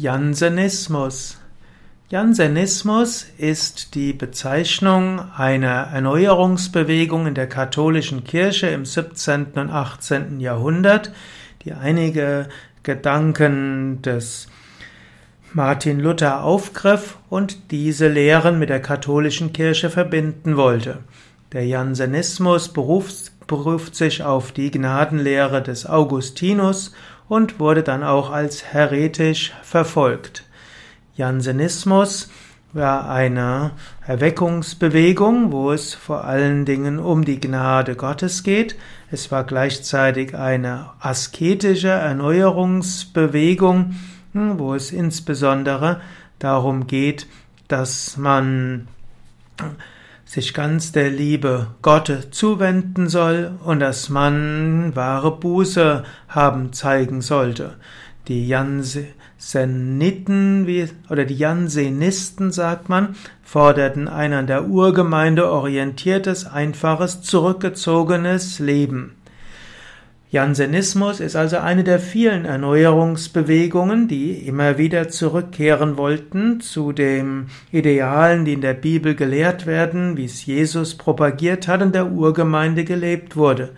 [0.00, 1.36] Jansenismus.
[2.08, 9.48] Jansenismus ist die Bezeichnung einer Erneuerungsbewegung in der katholischen Kirche im 17.
[9.56, 10.40] und 18.
[10.40, 11.12] Jahrhundert,
[11.66, 12.48] die einige
[12.82, 14.48] Gedanken des
[15.52, 21.00] Martin Luther aufgriff und diese Lehren mit der katholischen Kirche verbinden wollte.
[21.52, 26.92] Der Jansenismus beruft, beruft sich auf die Gnadenlehre des Augustinus
[27.30, 30.44] und wurde dann auch als heretisch verfolgt.
[31.14, 32.28] Jansenismus
[32.72, 33.70] war eine
[34.04, 38.74] Erweckungsbewegung, wo es vor allen Dingen um die Gnade Gottes geht.
[39.12, 43.94] Es war gleichzeitig eine asketische Erneuerungsbewegung,
[44.32, 46.00] hm, wo es insbesondere
[46.40, 47.28] darum geht,
[47.68, 48.88] dass man
[50.30, 57.74] sich ganz der Liebe Gott zuwenden soll und dass man wahre Buße haben zeigen sollte.
[58.28, 59.08] Die Janseniten
[61.08, 69.16] oder die Jansenisten, sagt man, forderten ein an der Urgemeinde orientiertes, einfaches, zurückgezogenes Leben.
[70.32, 78.44] Jansenismus ist also eine der vielen Erneuerungsbewegungen, die immer wieder zurückkehren wollten zu den Idealen,
[78.44, 83.34] die in der Bibel gelehrt werden, wie es Jesus propagiert hat und der Urgemeinde gelebt
[83.34, 83.70] wurde.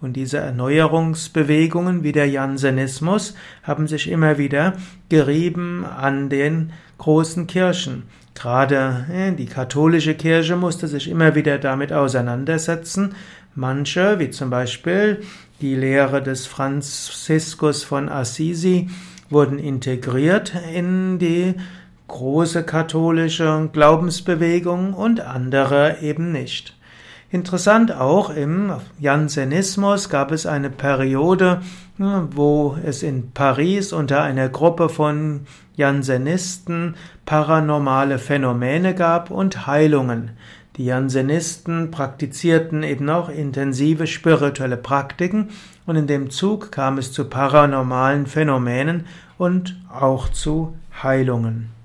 [0.00, 4.74] Und diese Erneuerungsbewegungen wie der Jansenismus haben sich immer wieder
[5.08, 8.04] gerieben an den großen Kirchen.
[8.34, 13.16] Gerade äh, die katholische Kirche musste sich immer wieder damit auseinandersetzen.
[13.56, 15.22] Manche, wie zum Beispiel
[15.60, 18.88] die Lehre des Franziskus von Assisi
[19.30, 21.54] wurden integriert in die
[22.06, 26.77] große katholische Glaubensbewegung und andere eben nicht.
[27.30, 31.60] Interessant auch im Jansenismus gab es eine Periode,
[31.98, 35.40] wo es in Paris unter einer Gruppe von
[35.76, 36.94] Jansenisten
[37.26, 40.30] paranormale Phänomene gab und Heilungen.
[40.76, 45.50] Die Jansenisten praktizierten eben auch intensive spirituelle Praktiken
[45.84, 49.04] und in dem Zug kam es zu paranormalen Phänomenen
[49.36, 51.77] und auch zu Heilungen.